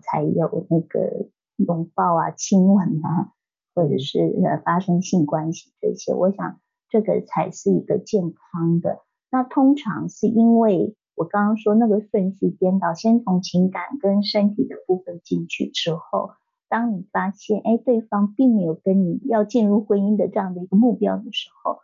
[0.01, 3.31] 才有那个拥抱啊、亲吻啊，
[3.73, 6.13] 或者是呃发生性关系这些。
[6.13, 8.99] 我想这个才是一个健康的。
[9.31, 16.31] 那通常是因为我刚刚说那个顺序颠倒，先从情感跟身体的部分进去之后，
[16.69, 21.79] 当你发现哎对方并没有跟你要进入婚姻的这样的一个目标的时候，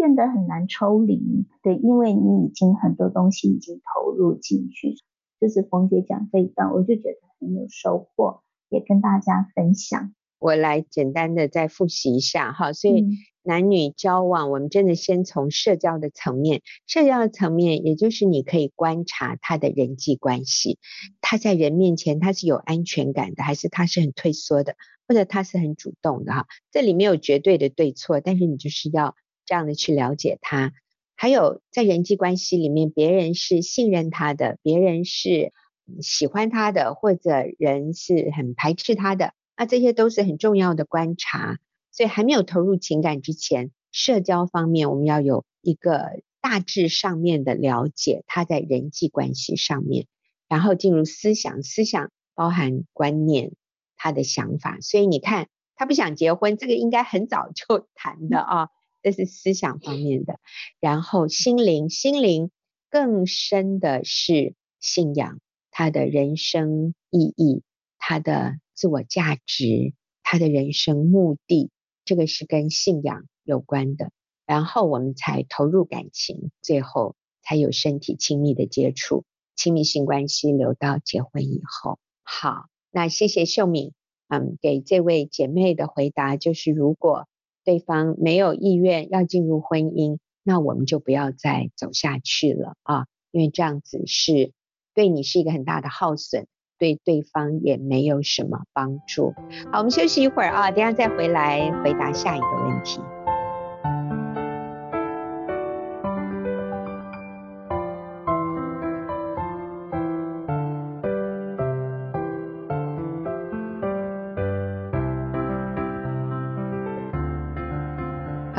[0.00, 4.94] 变得很难抽离，对，因为你已经很多东西已经投入进去。
[5.38, 10.14] 就是冯姐讲这一段，我就觉得很有收获，也跟大家分享。
[10.38, 13.04] 我来简单的再复习一下哈，所以
[13.42, 20.78] 男女交往，我们真的先从社交的层面，社交的层面，也就是你可以观察他的人际关系，
[21.20, 29.14] 他在人面前他是有安全感的，还是他是很退缩的，或者他是很主动的哈，这里没有绝对的对错，但是你就是要
[29.50, 30.72] 这样的去了解他。
[31.16, 35.52] 还有在人际关系里面，别人是信任他的，别人是
[36.00, 39.34] 喜欢他的，或者人是很排斥他的。
[39.56, 41.58] 那这些都是很重要的观察，
[41.90, 50.06] 所以还没有投入情感之前，社交方面我们要有一个大致上面的了解，他在人际关系上面，
[50.48, 53.50] 然后进入思想，思想包含观念，
[53.96, 54.78] 他的想法。
[54.80, 58.68] 所以你看，他不想结婚，这个应该很早就 谈的啊，
[59.02, 60.38] 这是思想方面的。
[60.80, 62.50] 然后心灵，心灵
[62.88, 67.62] 更深的是信仰，他的人生意义，
[67.98, 68.58] 他的。
[68.72, 71.70] 自我价值，他的人生目的，
[72.06, 74.10] 这个是跟信仰有关的。
[74.46, 81.98] 然后我们才投入感情，最后才有身体亲密的接触，亲密性关系留到结婚以后。
[82.22, 83.92] 好，那谢谢秀敏，
[84.28, 87.28] 嗯，给这位姐妹的回答就是，如果
[87.64, 94.52] 对方没有意愿要进入婚姻，那我们就不要再走下去了啊，因为这样子是
[94.94, 96.46] 对你是一个很大的耗损。
[96.78, 99.34] 对对方也没有什么帮助。
[99.70, 103.02] 好，我们休息一会儿啊，等下再回来回答下一个问题。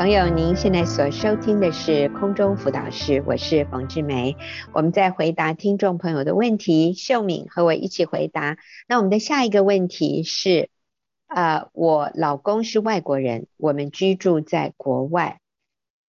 [0.02, 4.36] 朋友，您现在所收听的是空中辅导室，我是冯志梅。
[4.74, 8.58] 我们在回答听众朋友的问题，秀敏和我一起回答。
[8.88, 10.70] 那我们的下一个问题是，
[11.28, 15.38] 呃，我老公是外国人，我们居住在国外，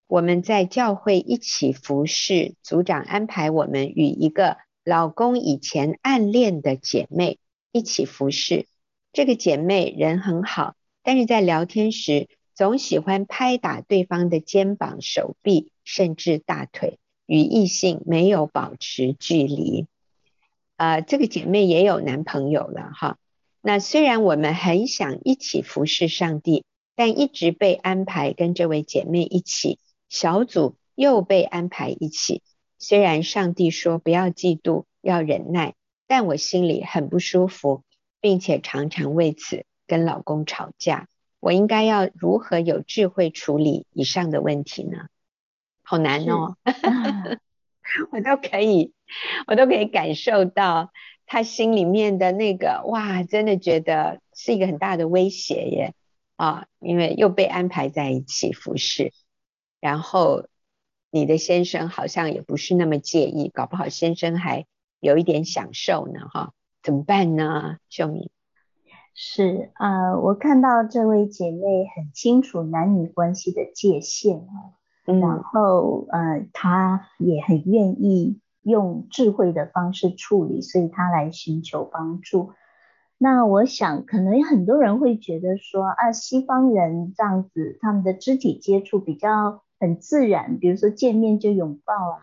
[0.07, 7.37] 我们在教会一起服侍，组长安排我们与一个老公以前暗恋的姐妹
[7.71, 8.65] 一起服侍。
[9.11, 19.87] 这个姐妹人很好，但是在聊天时，总喜欢拍打对方的肩膀、手臂，甚至大腿，与异性没有保持距离。
[20.77, 23.17] 呃，这个姐妹也有男朋友了哈。
[23.61, 32.41] 那虽然我们很想一起服侍上帝，但一直被安排跟这位姐妹一起，小组又被安排一起。
[32.77, 35.73] 虽然上帝说不要嫉妒，要忍耐，
[36.05, 37.83] 但我心里很不舒服，
[38.19, 41.07] 并且常常为此跟老公吵架。
[41.43, 45.07] 我应该要如何有智慧处理以上的问题呢？
[45.81, 46.55] 好难哦，
[48.13, 48.93] 我都可以，
[49.47, 50.93] 我都可以感受到
[51.25, 55.93] 他心里面的那个哇，真的觉得是一个很大的威胁耶
[56.37, 56.67] 啊！
[56.79, 59.11] 因为又被安排在一起服侍，
[59.81, 60.47] 然后
[61.11, 64.65] 你的先生好像也不是那么介意，搞不好先生还
[65.01, 66.53] 有一点享受呢哈？
[66.81, 68.29] 怎么办呢，秀敏？
[69.15, 74.73] 是呃，我看到这位姐妹很清楚男女关系的界限啊，
[75.05, 82.53] 嗯，然后呃，她也很愿意用智慧的方式处理，所以她来寻求帮助。
[83.19, 92.19] 那我想，可能很多人会觉得说啊，西方人这样子，他们的肢体接触比较很自然，比如说见面就拥抱啊，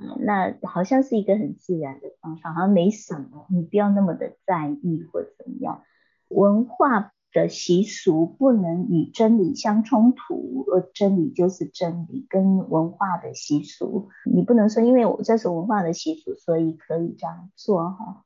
[0.00, 5.82] 嗯，那好像是一个很自然的方式，好像没什么，你不要那么的在意或怎么样。
[6.30, 18.24] 文化的习俗不能与真理相冲突，而真理就是真理，跟文化的习俗，你不能说因为我这是文化的习俗，所以可以这样做哈。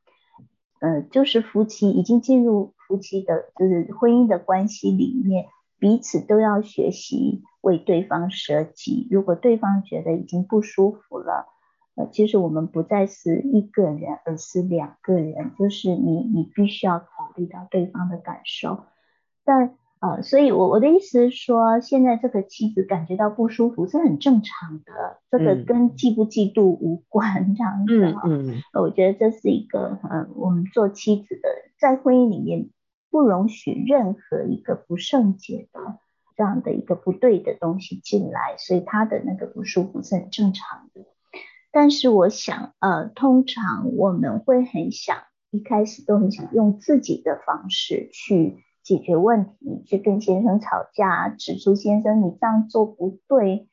[0.81, 5.47] 呃，就是夫妻已经进入夫妻的，就是婚姻的关系里面，
[5.79, 9.09] 彼此都要学习为对方舍己。
[9.11, 11.47] 如果对方觉得已经不舒服了，
[11.97, 18.85] 呃，其实我们不再是一个人，而是两个人，就是你你必须要考虑到对方的感受。
[19.45, 28.23] 但呃，所以我我的意思是说，现在这个妻子感觉到不舒服是很正常的，这个跟嫉不嫉妒无关，这样子哈。
[28.27, 28.63] 嗯嗯。
[28.75, 32.71] 我觉得这是一个呃，我们做妻子的在婚姻里面
[33.11, 35.99] 不容许任何一个不圣洁的
[36.37, 40.84] 这样的一个不对的东西进来，所以他的那个不舒服是很正常的。
[41.75, 45.19] 但是我想，呃，通常我们会很想
[45.51, 48.65] 一开始都很想用自己的方式去。
[48.85, 53.67] 解决问题，去跟先生吵架，指出先生你这样做不对，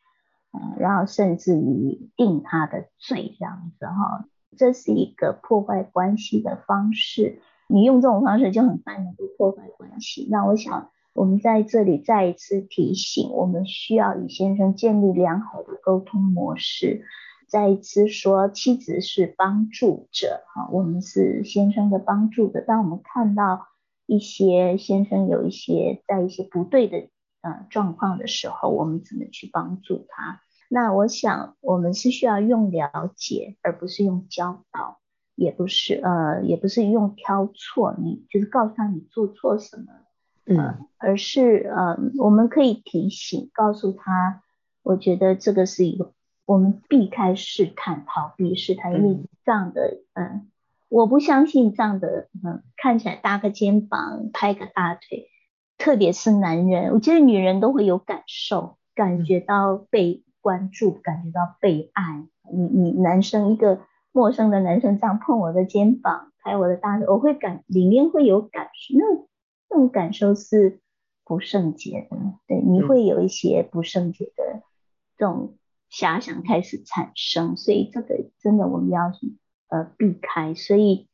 [0.53, 4.23] 嗯，然后甚至于定他的罪这样子哈，
[4.55, 7.41] 这是一个破坏关系的方式。
[7.67, 10.25] 你用这种方式就很快能够破坏关系。
[10.31, 17.03] 那我想我们在这里再一次提醒，我们需要与先生建立良好的沟通模式。
[17.51, 22.63] 再一次说，妻子是帮助者啊，我们是先生的帮助者。
[22.65, 23.67] 当我们看到。
[24.07, 27.07] 一些先生有一些在一些不对的
[27.43, 30.41] 呃状况的时候，我们怎么去帮助他？
[30.67, 34.99] 那我想我们是需要用了解，而不是用教导，
[35.35, 39.93] 也不是呃也不是用挑错，你就是告诉他你做错什么，
[40.43, 44.43] 呃、嗯，而是呃我们可以提醒，告诉他，
[44.83, 46.11] 我觉得这个是一个
[46.45, 50.25] 我们避开试探，逃避试探，因为这样的嗯。
[50.25, 50.41] 呃
[50.91, 55.29] 我不相信这样的，嗯，看起来搭个肩膀，拍个大腿，
[55.77, 62.27] 特别是男人，我觉得女人都会有感受，感觉到被关注，感觉到被爱。
[62.51, 63.79] 你你男生一个
[64.11, 69.05] 陌生的男生这样碰我的肩膀，拍我的大腿，我会感里面会有感受，那
[69.69, 70.81] 那种感受是
[71.23, 72.17] 不圣洁的，
[72.47, 74.61] 对，你会有一些不圣洁的
[75.17, 75.53] 这种
[75.91, 79.11] 遐想开始产生，所以这个真的我们要。
[79.73, 81.07] 呃，避开，所以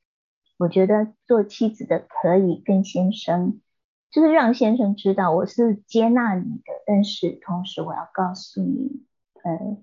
[0.58, 3.62] 我觉得做妻子的可以跟先生，
[4.10, 9.06] 就是让先生知道我是接纳你的，但是同时我要告诉你，
[9.44, 9.78] 呃，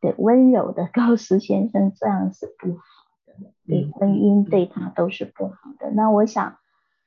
[0.00, 2.82] 对，温柔的告诉先生这样是不好
[3.28, 5.92] 的，对婚姻对他都是不好的。
[5.92, 6.58] 那我想，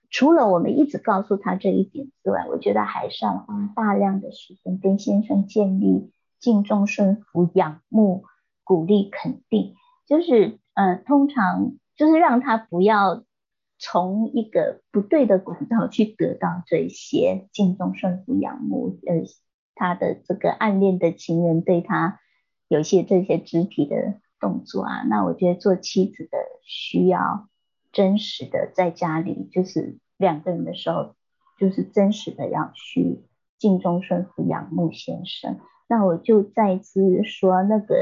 [0.10, 6.14] 除了我们一直告诉他这一点之外，我觉得还是要花大量的时间跟先生建立
[6.44, 8.26] 敬重、顺服、仰慕、
[8.64, 9.74] 鼓励、肯定，
[10.06, 10.60] 就是。
[10.76, 13.24] 呃，通常就是让他不要
[13.78, 18.98] 从一个不对的管道去得到这些敬重、顺服、仰慕。
[19.06, 19.22] 呃，
[19.76, 22.20] 他的这个暗恋的情人对他
[22.68, 27.48] 有些这些肢体的动作啊，那我觉得做妻子的需要
[27.92, 31.14] 真实的在家里，就是两个人的时候，
[31.60, 33.22] 就是真实的要去
[33.60, 35.60] 敬重、顺服、仰慕先生。
[35.88, 37.96] 那我就再次说那个。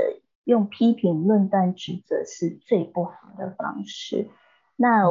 [0.44, 4.28] 用批评、论断、指责是最不好的方式。
[4.76, 5.04] 那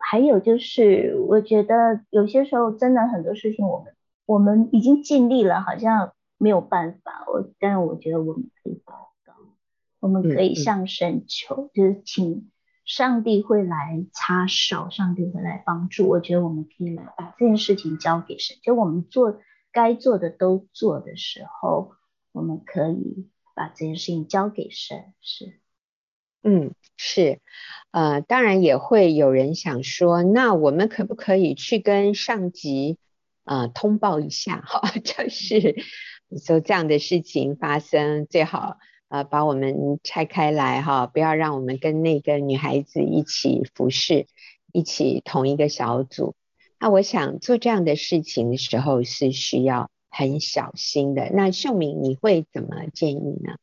[0.00, 3.94] 还有就是，我觉得有些时候真的很多事情，我们
[4.26, 7.24] 我们已经尽力了，好像没有办法。
[7.28, 8.92] 我但是我觉得我们可以祷
[9.24, 9.34] 告，
[10.00, 12.50] 我们可以向神求，就是请
[12.84, 16.08] 上帝会来插手，上帝会来帮助。
[16.08, 19.38] 我觉得我们可以来把这件事情交给神，就我们做
[19.76, 21.92] 该做的都做的时候，
[22.32, 23.28] 我们可以。
[23.58, 25.58] 把这件事情交给神是，
[26.42, 27.40] 嗯，是，
[27.90, 32.98] 呃，当然也会有人想说，那我们可不可以去跟上级、
[33.44, 34.60] 呃、通报一下？
[34.68, 35.74] 哈，就是
[36.44, 38.76] 说这样的事情发生，最好
[39.08, 44.26] 呃把我们拆开来哈，不要让我们跟那个女孩子一起服侍，
[44.70, 46.34] 一起同一个小组。
[46.86, 49.90] 那我想做这样的事情的时候是需要。
[50.08, 53.56] 很小心的，那秀敏你会怎么建议呢？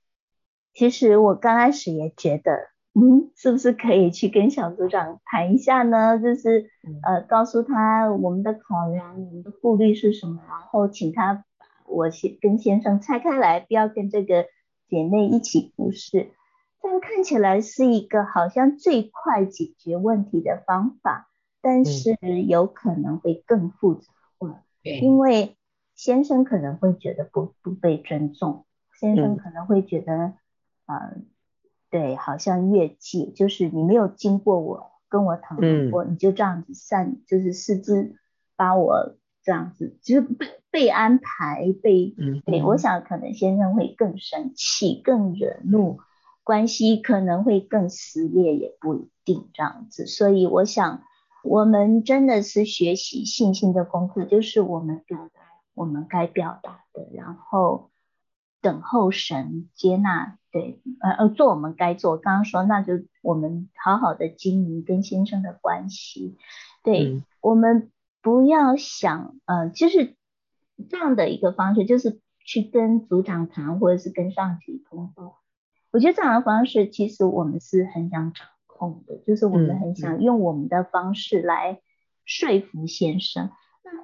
[0.72, 2.52] 其实我刚开始也觉得，
[2.94, 6.20] 嗯，是不是可以去跟小组长谈一下呢？
[6.20, 6.70] 就是
[7.02, 11.44] 呃，告诉他我们的考量，我们的顾虑是什么，然后请他把
[11.88, 14.46] 我先跟先生拆开来，不要跟这个
[14.90, 16.30] 姐妹一起服侍。
[16.84, 21.30] 这样看起来是一个好像最快解决问题的方法，
[21.64, 22.16] 但是
[22.48, 25.58] 有可能会更复杂化，嗯，因为。
[25.96, 28.66] 先生可能会觉得不不被尊重，
[29.00, 30.34] 先生可能会觉得，嗯、
[30.88, 31.18] 呃，
[31.92, 38.16] 对，好像越界，就是你没有经过我跟我讨论过，嗯、你就这样子擅，就是私自
[38.56, 46.00] 把我这样子，就是被被安排被，嗯，对，我想可能先生会更生气，更惹怒，
[46.44, 50.08] 关系可能会更撕裂，也不一定这样子。
[50.08, 51.04] 所以我想，
[51.44, 55.42] 我们真的是学习信心的功课，就是我们表达
[55.74, 57.92] 我们该表达的，然后
[58.62, 62.18] 等候神接纳，对，呃呃，做我们该做。
[62.18, 66.38] 刚刚说，那就我们好好的经营跟先生的关系，
[66.84, 67.90] 对，嗯，我们。
[68.26, 70.16] 不要想，呃，就是
[70.88, 75.42] 这样的一个方式，就是去跟组长谈，或者是跟上级通报。
[75.92, 78.48] 我觉得这样的方式，其实我们是很想掌
[78.92, 81.80] 控的，就是我们很想用我们的方式来
[82.26, 83.50] 说服先生。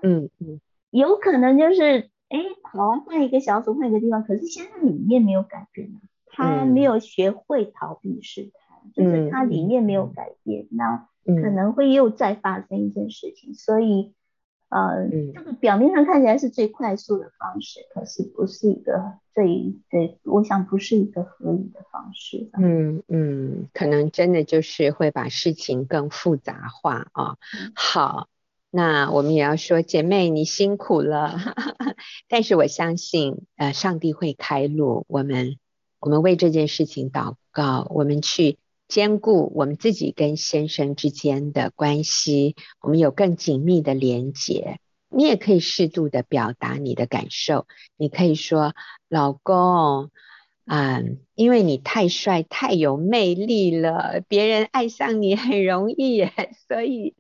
[0.02, 5.92] 嗯嗯，有可能就是，哎，好，换一个小组，换一个地方，可是先生里面没有改变，
[6.28, 11.08] 他没有学会逃避试探，就是他里面没有改变，那。
[11.26, 14.16] 可能会又再发生一件事情，所以
[14.70, 22.50] 呃，这个表面上看起来是最快速的方式，可是不是一个最对，我想不是一个合理的方式。
[22.56, 27.38] 嗯嗯，可能真的就是会把事情更复杂化啊。
[27.74, 28.28] 好，
[28.70, 31.36] 那我们也要说，姐妹你辛苦了，
[32.30, 35.58] 但是我相信呃，上帝会开路，我们
[36.00, 38.60] 我们为这件事情祷告，我们去。
[38.90, 44.80] 兼顾我们自己跟先生之间的关系，我们有更紧密的连结。
[45.12, 47.68] 你也可以适度的表达你的感受，
[47.98, 48.74] 你可以说
[49.08, 50.10] ：“老公，
[50.66, 56.28] 嗯，因为你太帅、太有魅力了，别人爱上你很容易，
[56.68, 57.16] 所以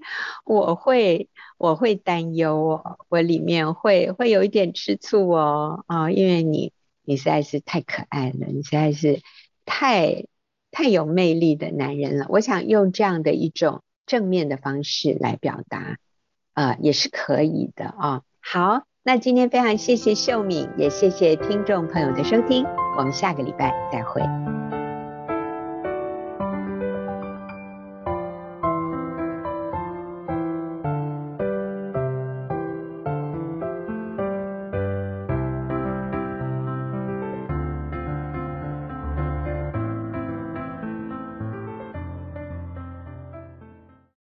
[0.45, 9.21] 我会我会担忧哦，我里面会会有一点吃醋哦，啊，因为你你实在是太可爱了，你实在是
[9.65, 10.25] 太。”
[10.71, 15.97] 太有魅力的男人了，我想用这样的一种正面的方式来表达，
[16.53, 22.65] 呃，也是可以的啊、好，那今天非常谢谢秀敏，也谢谢听众朋友的收听，
[22.97, 24.78] 我们下个礼拜再会。